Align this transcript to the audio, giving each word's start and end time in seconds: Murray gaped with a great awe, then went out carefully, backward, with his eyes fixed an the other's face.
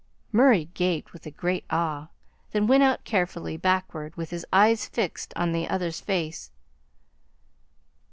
Murray 0.31 0.65
gaped 0.73 1.13
with 1.13 1.27
a 1.27 1.29
great 1.29 1.63
awe, 1.69 2.07
then 2.53 2.65
went 2.65 2.81
out 2.81 3.03
carefully, 3.03 3.55
backward, 3.55 4.15
with 4.15 4.31
his 4.31 4.47
eyes 4.51 4.87
fixed 4.87 5.31
an 5.35 5.51
the 5.51 5.67
other's 5.69 6.01
face. 6.01 6.49